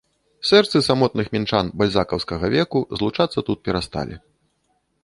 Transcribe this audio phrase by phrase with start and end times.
[0.51, 4.15] Сэрцы самотных мінчан бальзакаўскага веку злучацца тут перасталі.